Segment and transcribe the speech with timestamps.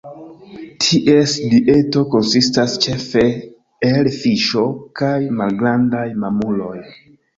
[0.85, 3.25] Ties dieto konsistas ĉefe
[3.91, 4.65] el fiŝo
[5.01, 6.77] kaj malgrandaj mamuloj.